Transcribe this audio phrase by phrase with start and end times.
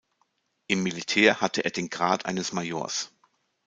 [0.65, 3.11] Im Militär hatte er den Grad eines Majors.